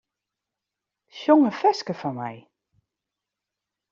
[1.19, 2.35] Sjong in ferske foar my.